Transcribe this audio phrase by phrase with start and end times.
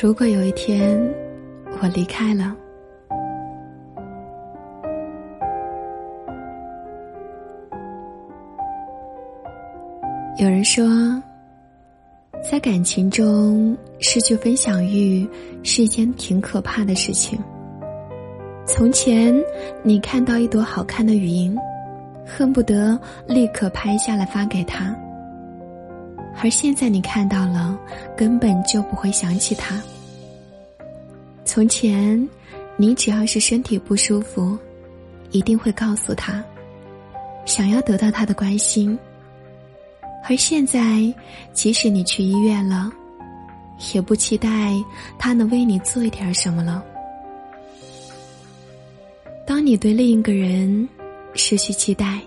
[0.00, 0.98] 如果有一天
[1.80, 2.56] 我离开了，
[10.38, 10.84] 有人说，
[12.42, 15.28] 在感情中失去分享欲
[15.62, 17.38] 是一件挺可怕的事情。
[18.66, 19.32] 从前，
[19.84, 21.56] 你看到一朵好看的云，
[22.26, 22.98] 恨不得
[23.28, 24.96] 立刻拍下来发给他。
[26.42, 27.78] 而现在你看到了，
[28.16, 29.80] 根本就不会想起他。
[31.44, 32.28] 从前，
[32.76, 34.58] 你只要是身体不舒服，
[35.30, 36.42] 一定会告诉他，
[37.44, 38.98] 想要得到他的关心。
[40.28, 41.14] 而现在，
[41.52, 42.90] 即使你去医院了，
[43.94, 44.74] 也不期待
[45.20, 46.84] 他能为你做一点什么了。
[49.46, 50.88] 当你对另一个人
[51.34, 52.18] 失去期待，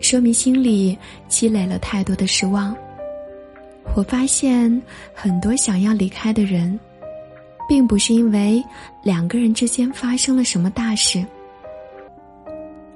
[0.00, 2.76] 说明心里积累了太多的失望。
[3.94, 4.82] 我发现
[5.12, 6.78] 很多想要离开的人，
[7.68, 8.62] 并不是因为
[9.02, 11.24] 两个人之间发生了什么大事，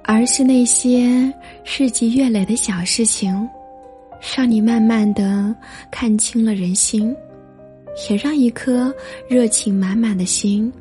[0.03, 1.33] 而是那些
[1.65, 3.49] 日积月累的小事情，
[4.37, 5.55] 让你慢慢的
[5.91, 7.15] 看清了人心，
[8.09, 8.95] 也让一颗
[9.29, 10.73] 热情满满的心，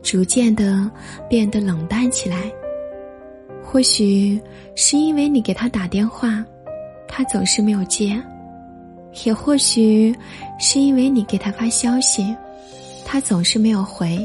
[0.00, 0.88] 逐渐的
[1.28, 2.52] 变得冷淡起来。
[3.64, 4.40] 或许
[4.76, 6.44] 是因为你给他打电话，
[7.08, 8.16] 他总是没有接。
[9.24, 10.14] 也或许
[10.58, 12.34] 是因为你给他发消息，
[13.04, 14.18] 他总是没有回；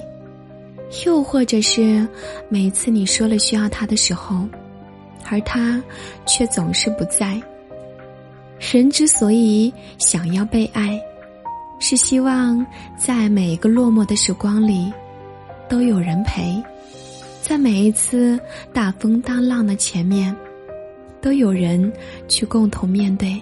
[1.06, 2.08] 又或者是
[2.50, 4.46] 每次你说了需要他的时候，
[5.30, 5.82] 而他
[6.26, 7.42] 却总是不在。
[8.60, 11.00] 人之所以想要被爱，
[11.80, 12.64] 是希望
[12.98, 14.92] 在每一个落寞的时光里
[15.68, 16.62] 都有人陪，
[17.42, 18.40] 在每一次
[18.72, 20.36] 大风大浪的前面
[21.22, 21.92] 都有人
[22.28, 23.42] 去共同面对。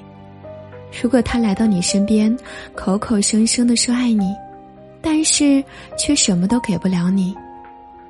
[0.92, 2.36] 如果他来到你身边，
[2.74, 4.36] 口口声声的说爱你，
[5.02, 5.64] 但是
[5.98, 7.36] 却什么都给不了你，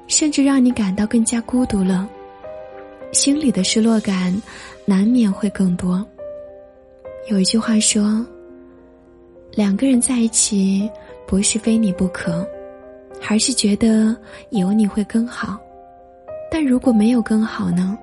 [0.07, 2.07] 甚至让你感到更加孤独了，
[3.11, 4.41] 心里的失落感
[4.85, 6.05] 难免会更多。
[7.29, 8.25] 有一句话说
[9.53, 10.89] ：“两个人在一起，
[11.27, 12.47] 不是非你不可，
[13.29, 14.15] 而是觉得
[14.51, 15.59] 有你会更好。
[16.49, 17.95] 但如果没有更好呢？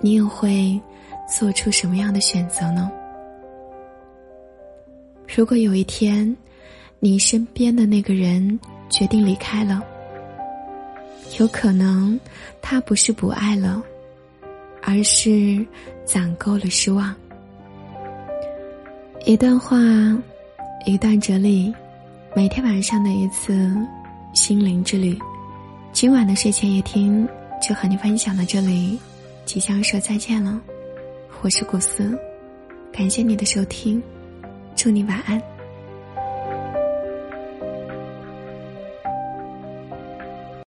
[0.00, 0.80] 你又会
[1.26, 2.88] 做出什么样的选择呢？”
[5.36, 6.34] 如果有一天，
[6.98, 8.58] 你身边的那个人
[8.88, 9.82] 决定离开了，
[11.38, 12.18] 有可能
[12.62, 13.82] 他不是不爱了，
[14.82, 15.64] 而是
[16.04, 17.14] 攒够了失望。
[19.26, 19.76] 一段话，
[20.86, 21.72] 一段哲理，
[22.34, 23.70] 每天晚上的一次
[24.32, 25.16] 心灵之旅。
[25.92, 27.28] 今晚的睡前夜听
[27.60, 28.98] 就和你分享到这里，
[29.44, 30.60] 即将说再见了。
[31.42, 32.18] 我是古斯，
[32.90, 34.02] 感谢你的收听。
[34.78, 35.57] 祝你晚安。